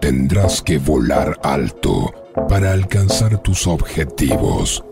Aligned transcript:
Tendrás 0.00 0.62
que 0.62 0.78
volar 0.78 1.38
alto 1.42 2.12
para 2.48 2.72
alcanzar 2.72 3.38
tus 3.38 3.66
objetivos. 3.66 4.84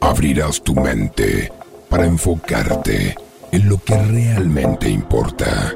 Abrirás 0.00 0.62
tu 0.62 0.74
mente 0.74 1.52
para 1.88 2.06
enfocarte 2.06 3.16
en 3.50 3.68
lo 3.68 3.78
que 3.82 3.96
realmente 3.96 4.90
importa. 4.90 5.74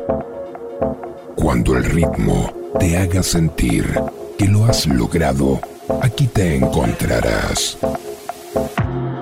Cuando 1.36 1.76
el 1.76 1.84
ritmo 1.84 2.52
te 2.78 2.96
haga 2.98 3.22
sentir 3.22 3.98
que 4.38 4.46
lo 4.46 4.64
has 4.66 4.86
logrado, 4.86 5.60
aquí 6.00 6.26
te 6.26 6.56
encontrarás. 6.56 7.78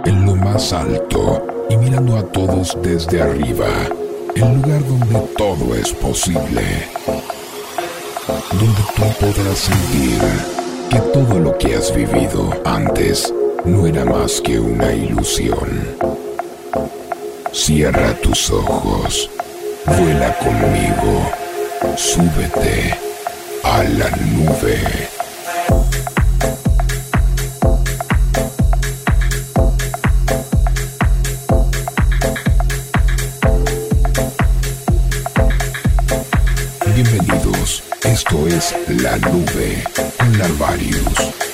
En 0.04 0.26
lo 0.26 0.34
más 0.36 0.72
alto 0.72 1.46
y 1.68 1.76
mirando 1.76 2.16
a 2.16 2.22
todos 2.24 2.76
desde 2.82 3.22
arriba, 3.22 3.68
el 4.34 4.54
lugar 4.54 4.86
donde 4.86 5.18
todo 5.36 5.74
es 5.74 5.92
posible. 5.92 6.62
Donde 8.52 8.82
tú 8.96 9.02
podrás 9.20 9.58
sentir 9.58 10.20
que 10.90 10.98
todo 11.12 11.38
lo 11.38 11.56
que 11.58 11.74
has 11.74 11.94
vivido 11.94 12.50
antes 12.64 13.32
no 13.64 13.86
era 13.86 14.04
más 14.04 14.40
que 14.40 14.58
una 14.58 14.92
ilusión. 14.92 15.96
Cierra 17.52 18.14
tus 18.22 18.50
ojos, 18.50 19.30
vuela 19.86 20.36
conmigo, 20.38 21.30
súbete 21.96 22.94
a 23.64 23.82
la 23.82 24.10
nube. 24.10 25.19
La 38.88 39.16
Nube 39.16 39.82
con 41.14 41.49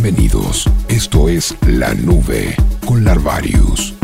Bienvenidos, 0.00 0.70
esto 0.86 1.28
es 1.28 1.56
La 1.66 1.92
Nube 1.92 2.54
con 2.86 3.04
Larvarius. 3.04 3.97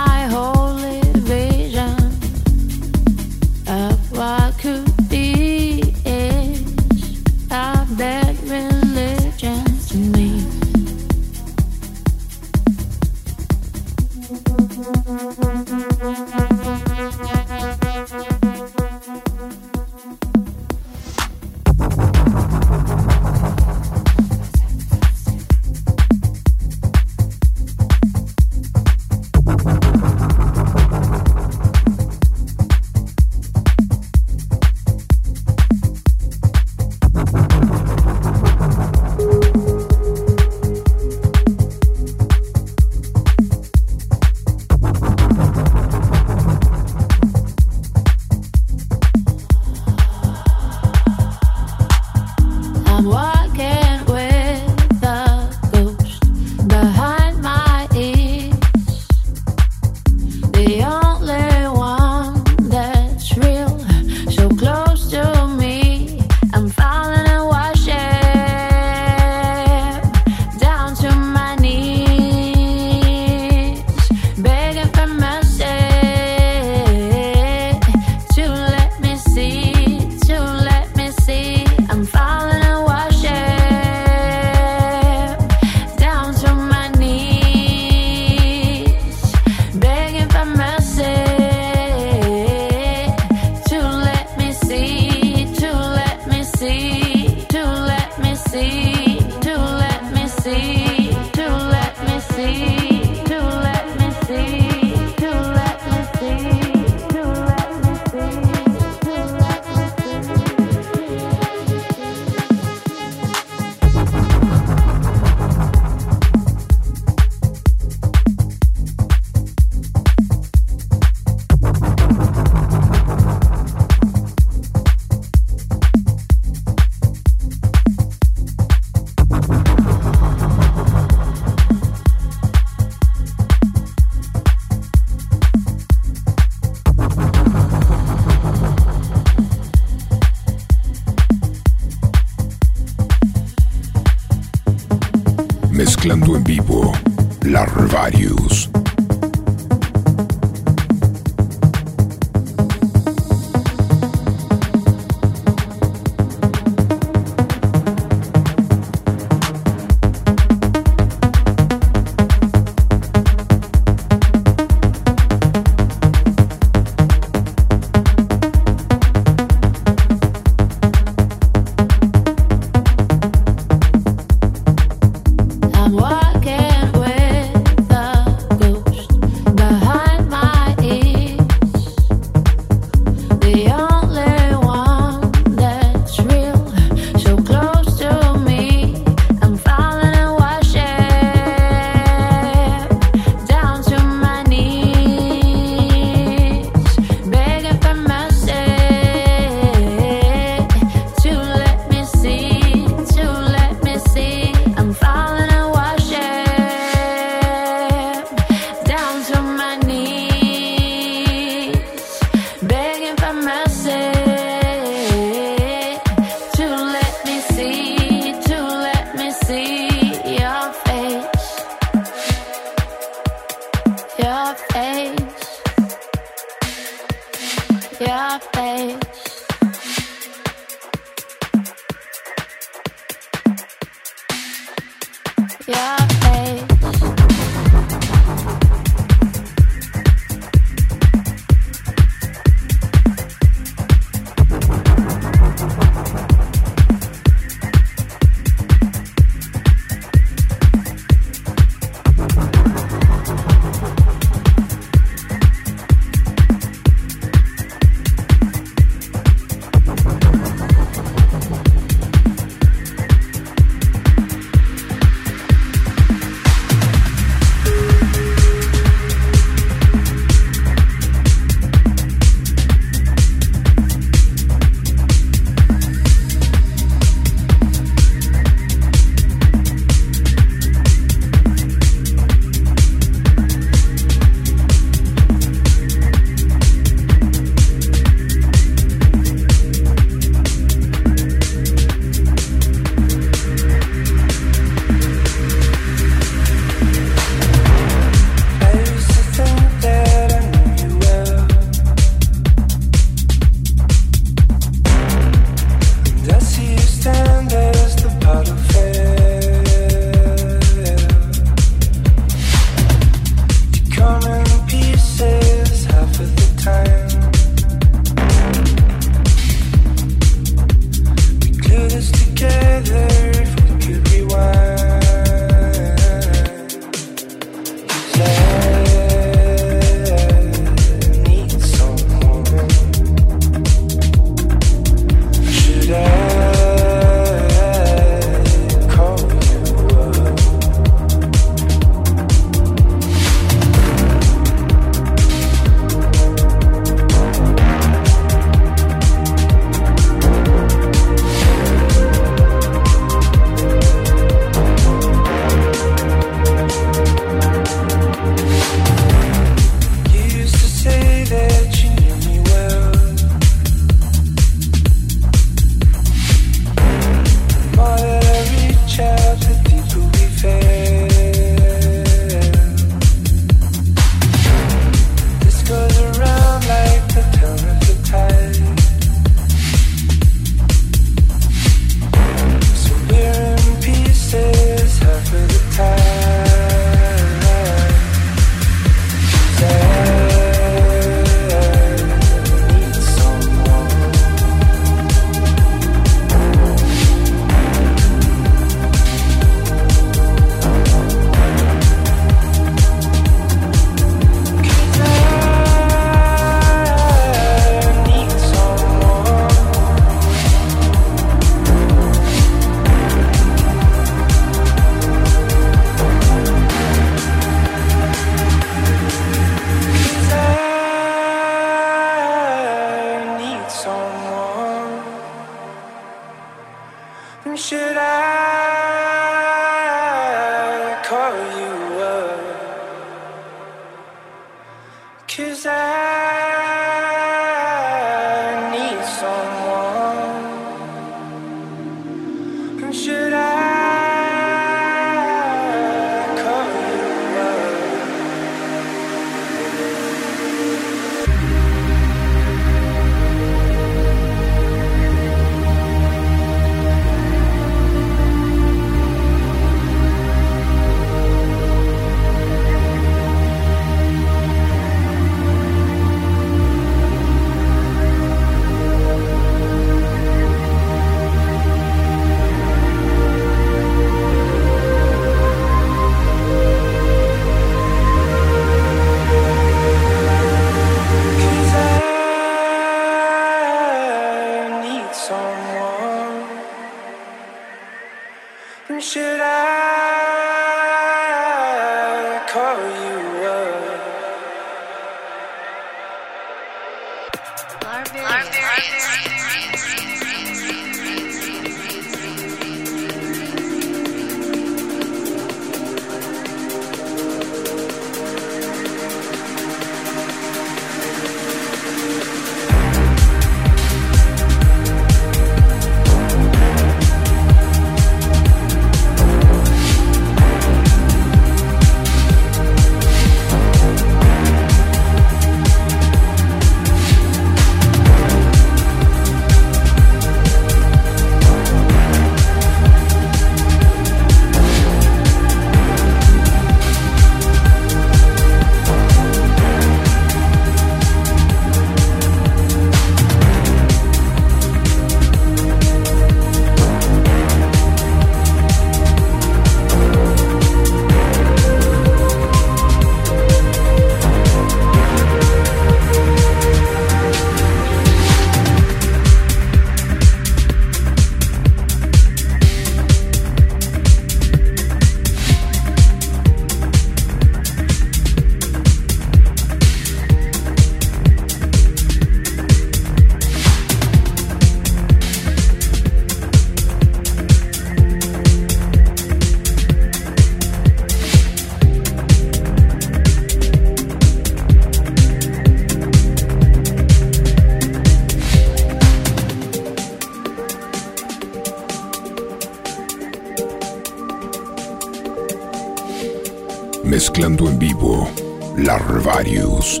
Mezclando 597.10 597.68
en 597.68 597.76
vivo 597.76 598.30
Larvarius. 598.76 600.00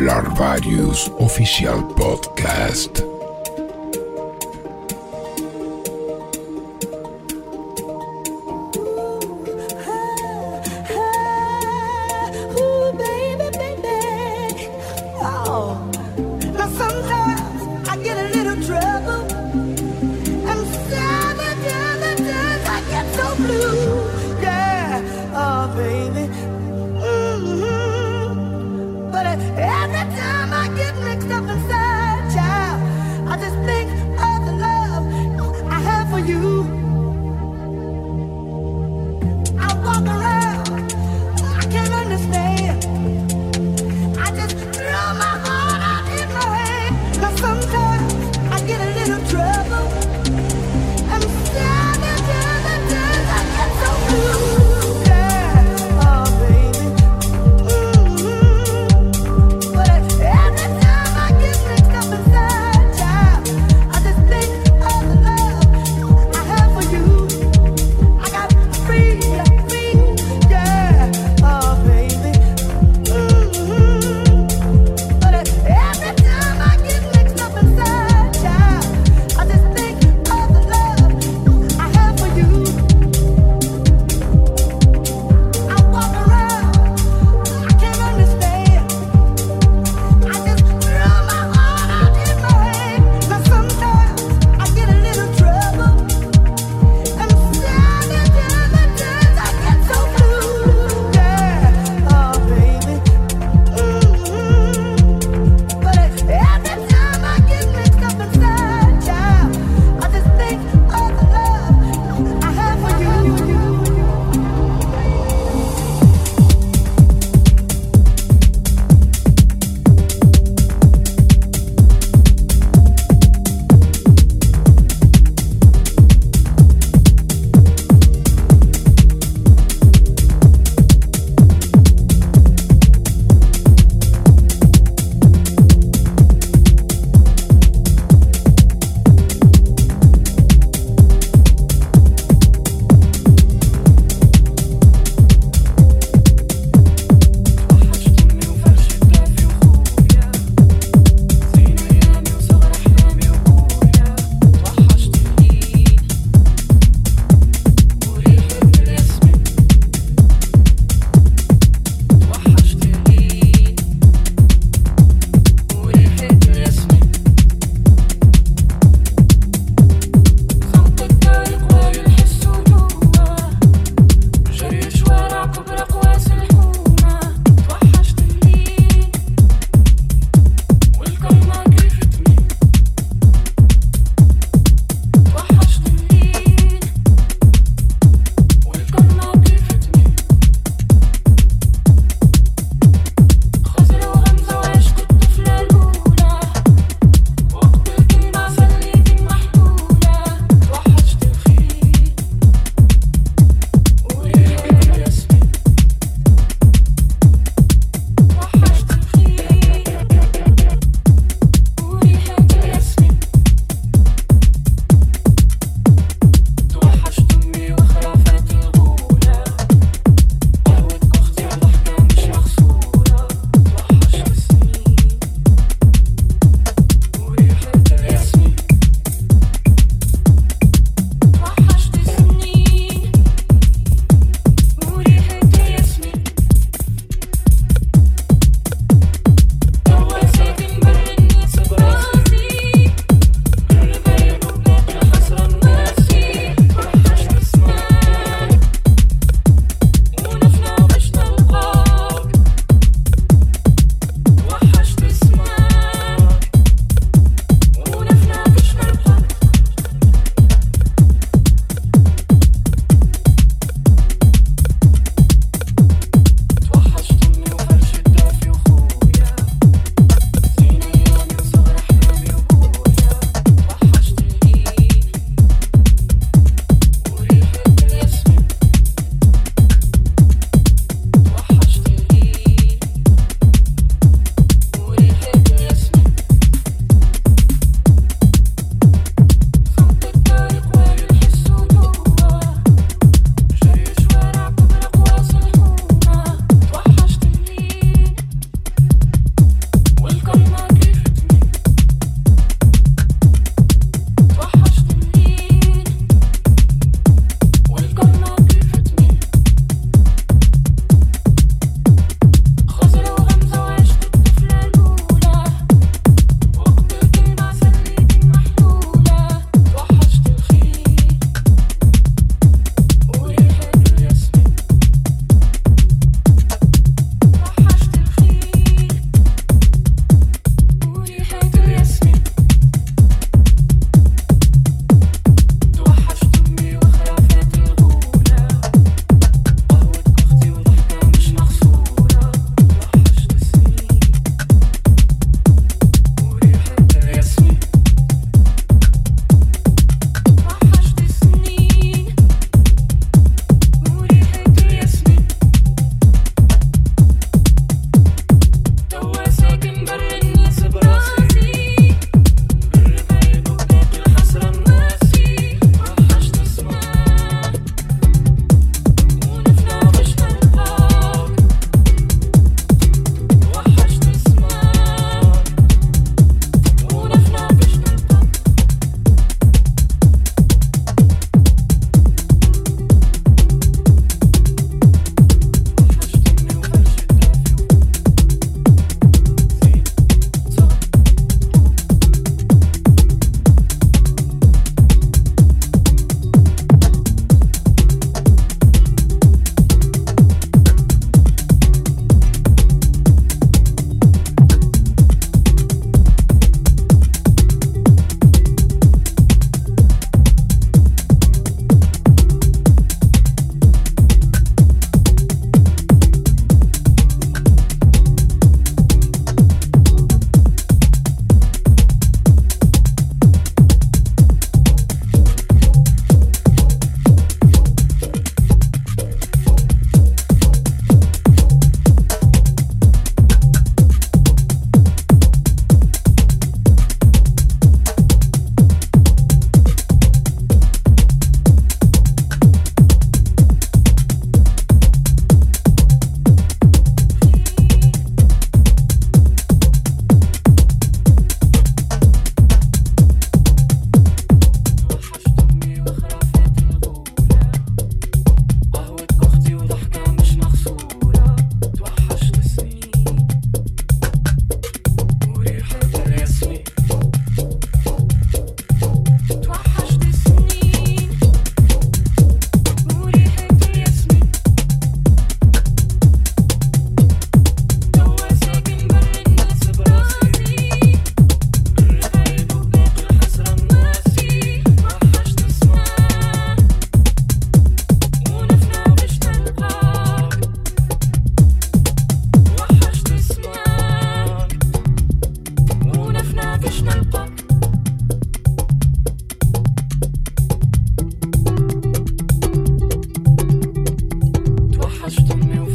Larvarius 0.00 1.08
Official 1.18 1.82
Podcast. 1.94 3.15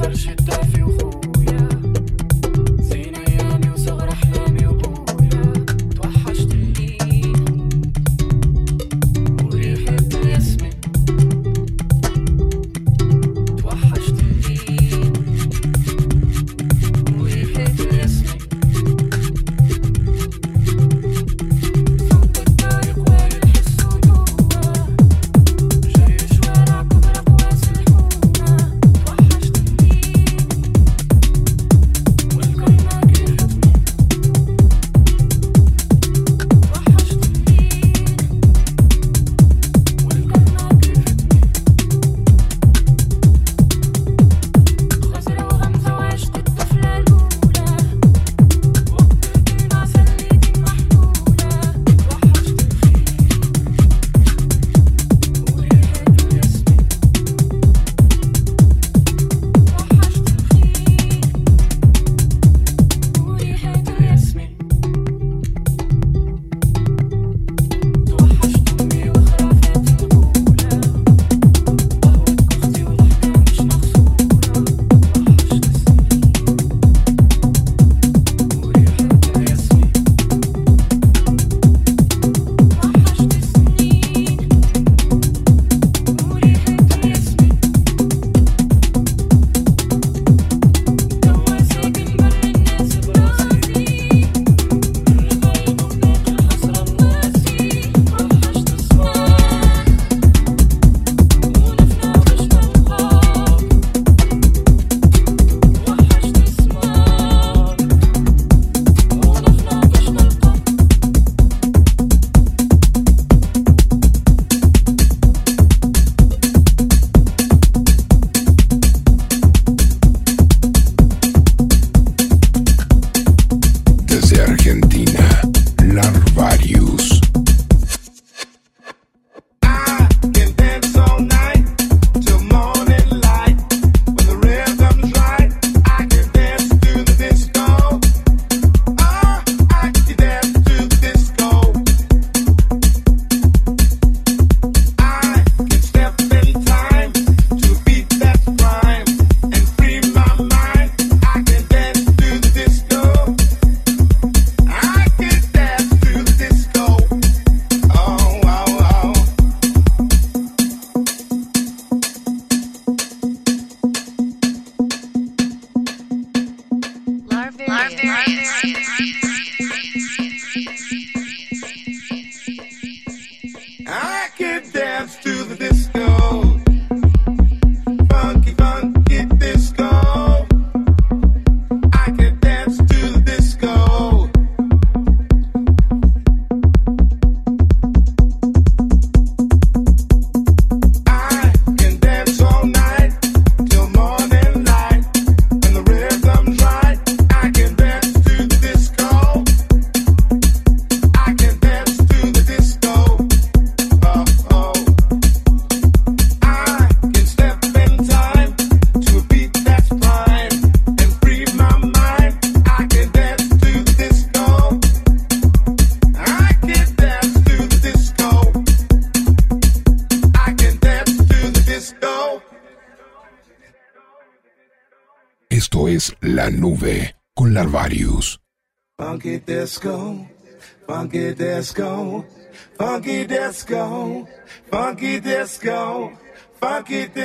Universidade 0.03 0.70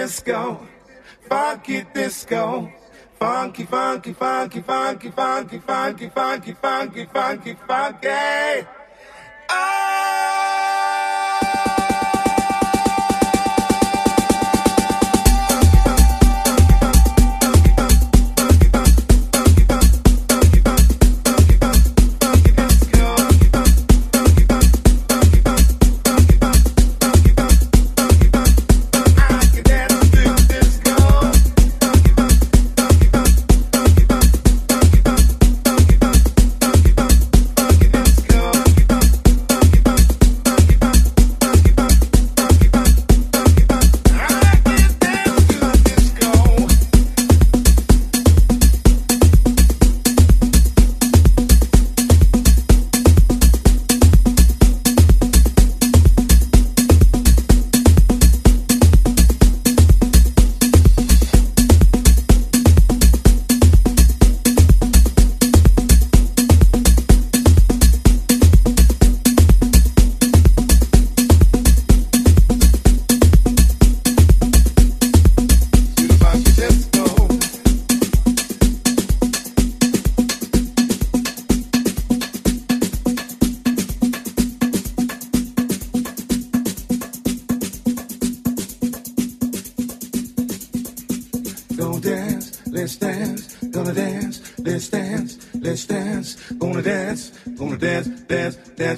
disco, 0.07 0.61
funky 1.29 1.85
disco. 1.92 2.71
Funky, 3.19 3.64
funky, 3.64 4.12
funky, 4.12 4.61
funky, 4.62 5.11
funky, 5.11 5.59
funky, 5.59 6.09
funky, 6.11 6.53
funky, 6.53 7.07
funky, 7.07 7.57
funky. 7.66 8.66
Oh! 9.51 9.97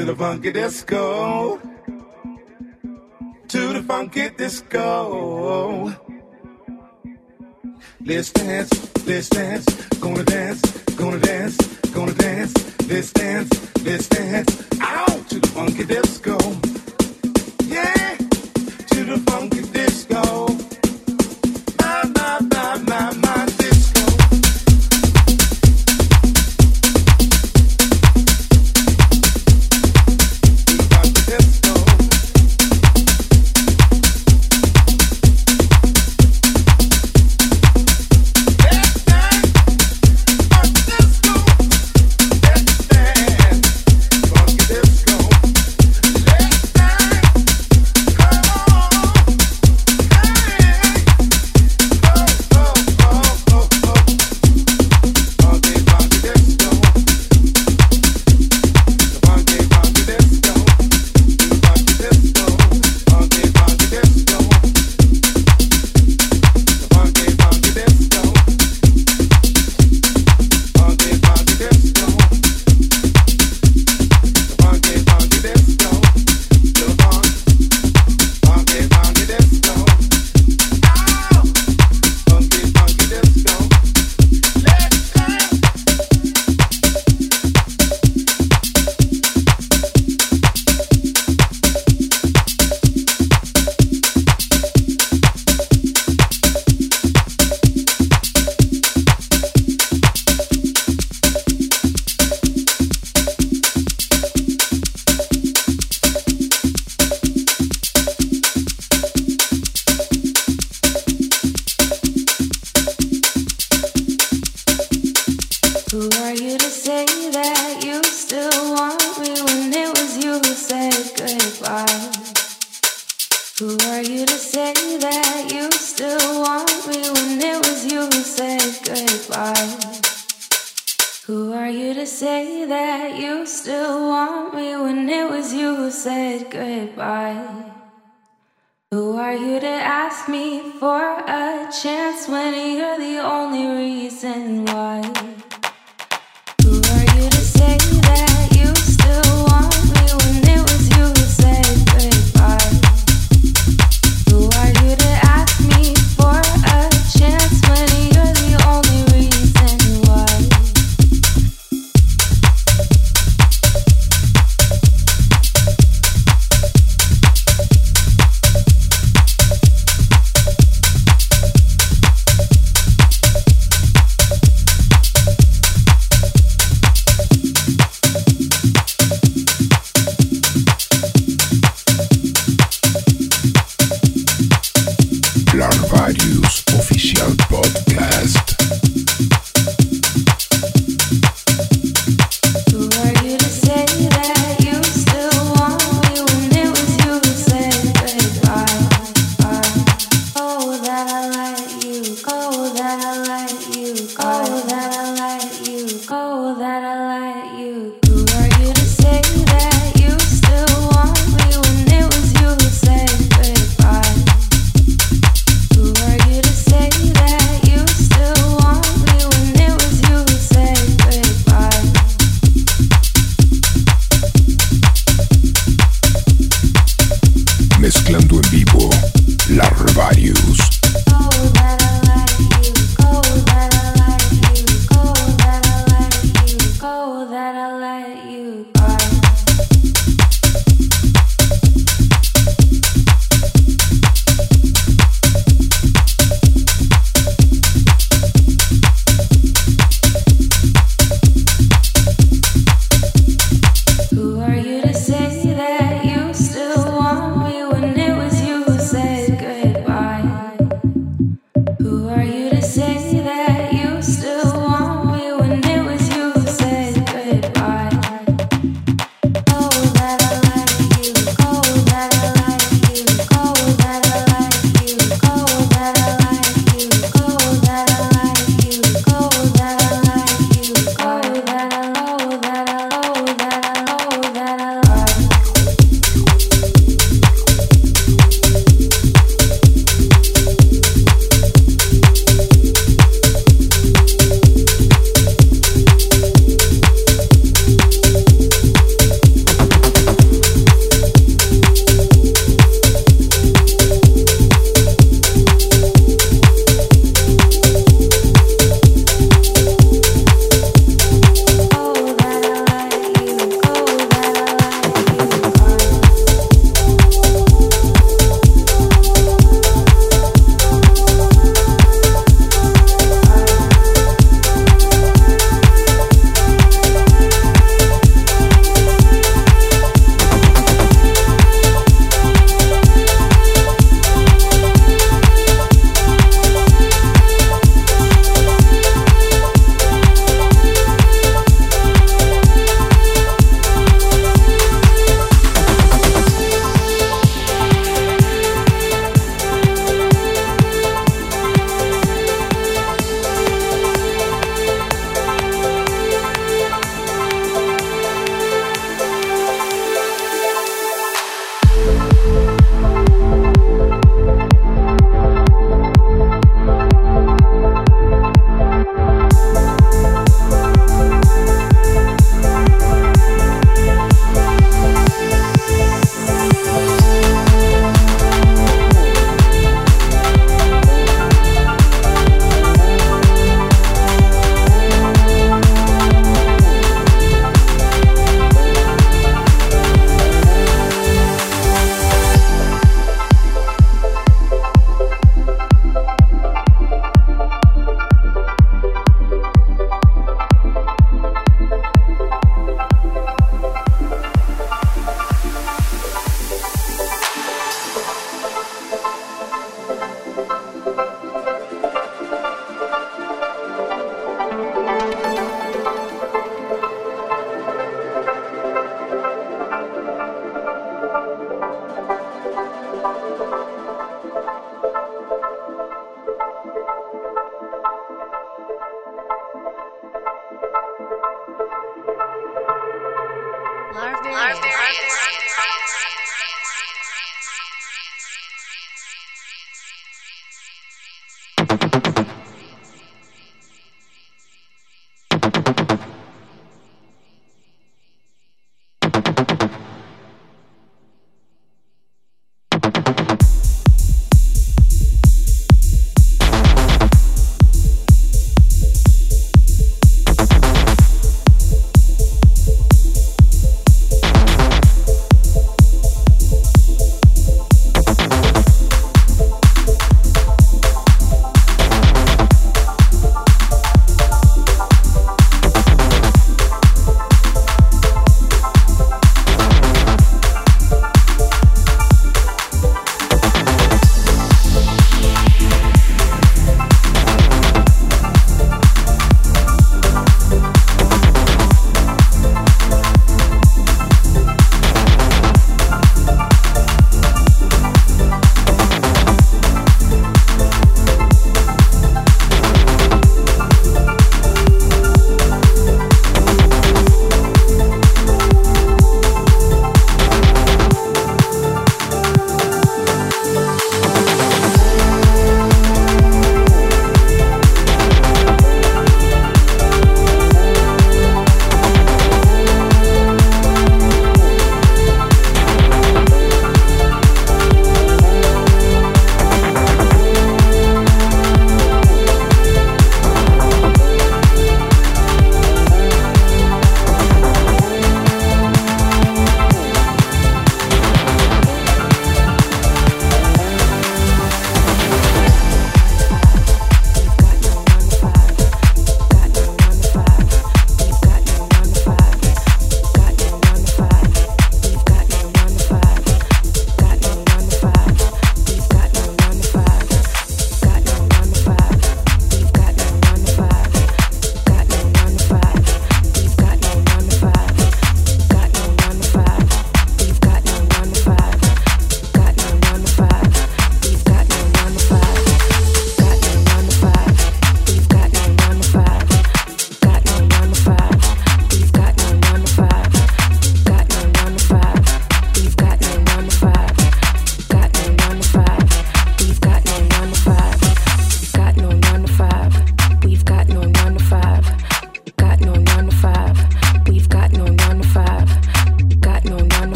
To 0.00 0.06
the 0.06 0.16
funky 0.16 0.50
disco. 0.50 1.60
To 3.48 3.72
the 3.74 3.82
funky 3.82 4.30
disco. 4.30 5.94
Let's 8.02 8.32
dance, 8.32 8.70
let's 9.06 9.28
dance, 9.28 9.66
gonna 10.00 10.24
dance, 10.24 10.62
gonna 10.96 11.18
dance, 11.18 11.56
gonna 11.92 12.14
dance, 12.14 12.52
let's 12.88 13.12
dance, 13.12 13.84
let's 13.84 14.08
dance, 14.08 14.69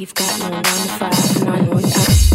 We've 0.00 0.14
got 0.14 0.38
no 0.38 0.48
one 0.48 0.64
five, 0.64 1.44
none 1.44 1.68
without. 1.68 2.29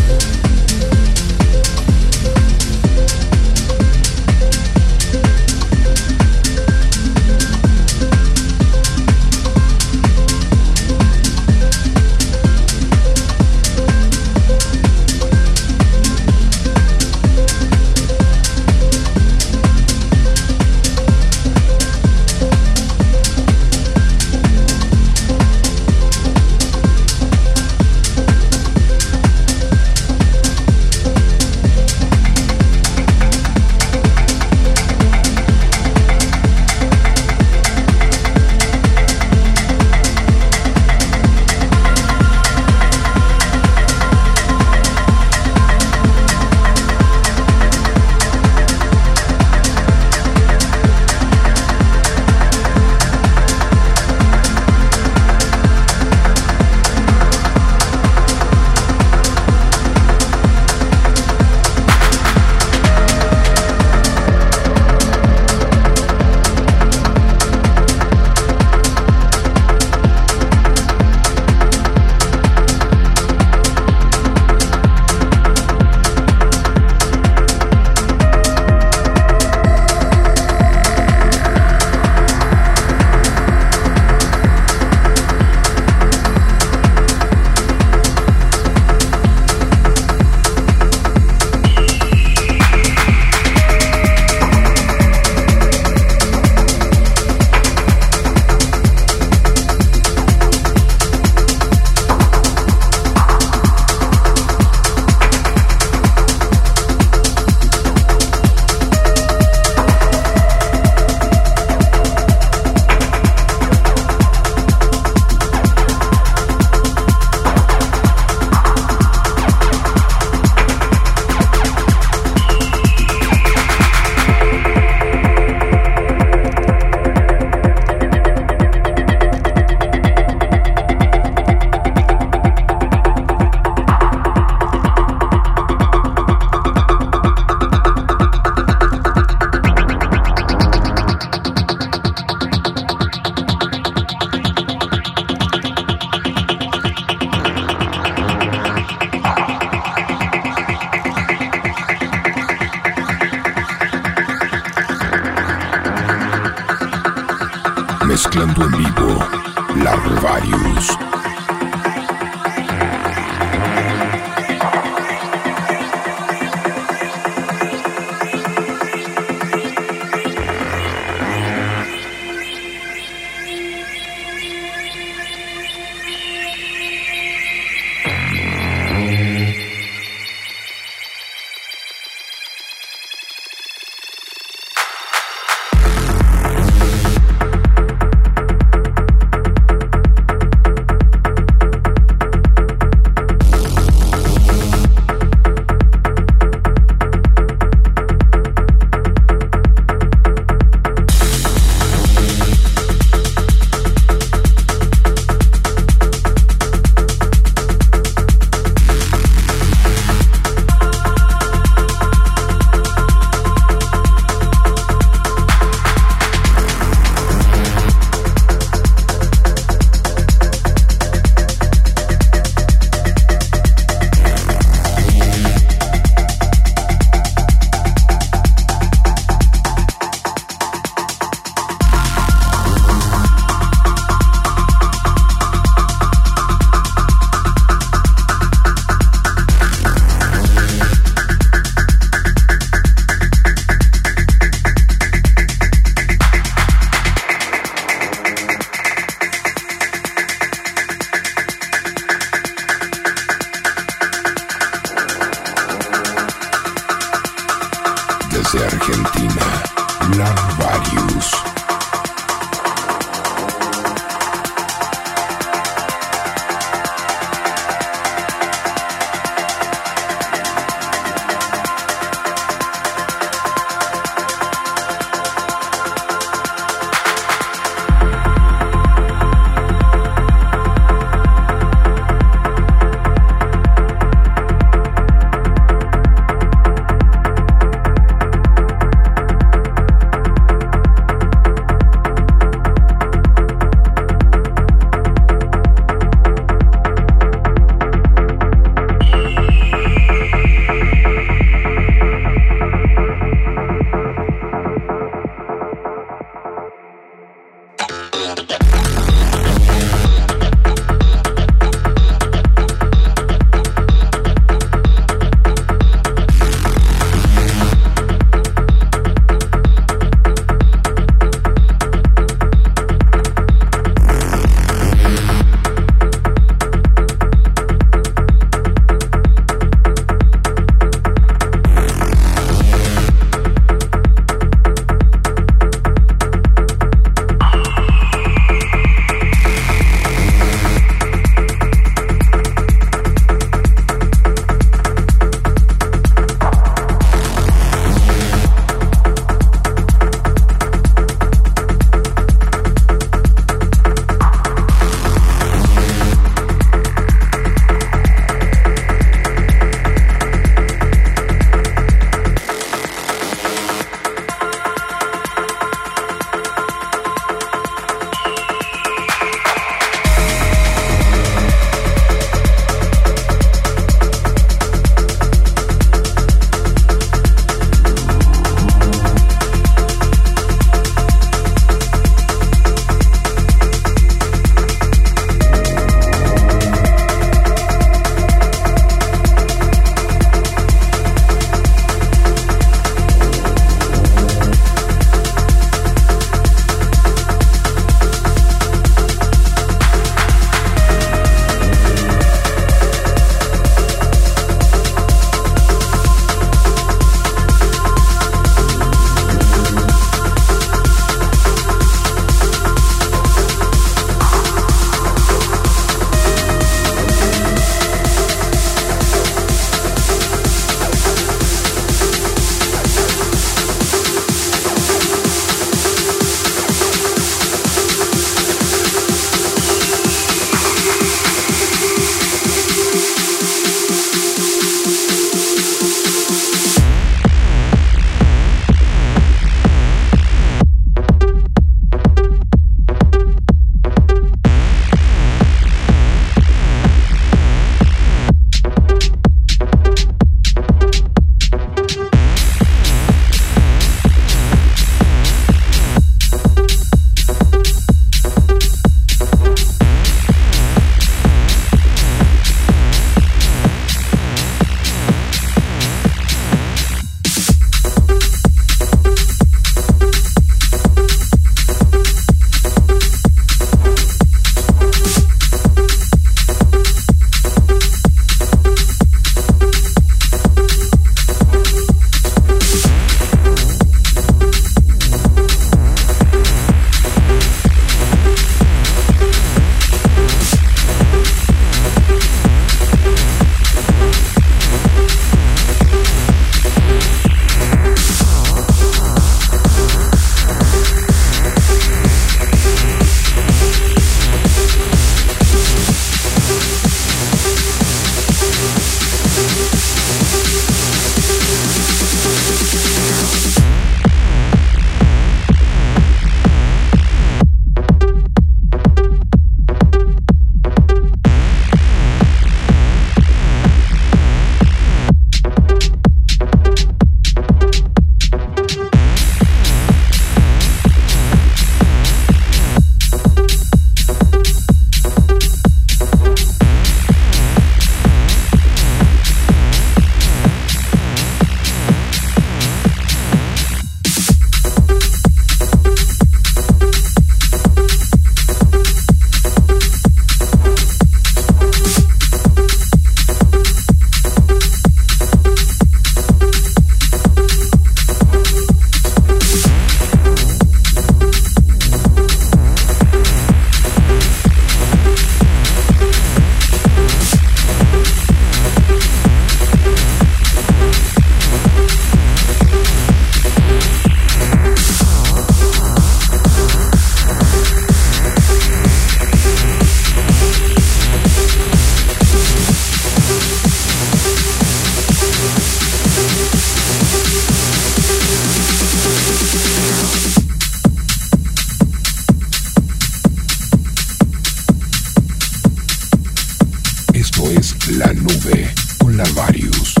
La 598.01 598.13
Nube 598.13 598.73
con 598.97 599.15
la 599.15 599.23
Varius. 599.35 600.00